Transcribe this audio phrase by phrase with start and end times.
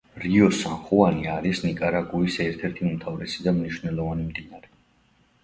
[0.21, 4.75] რიო სან ხუანი არის ნიკარაგუის ერთ-ერთი უმთავრესი და მნიშვნელოვანი მდინარე.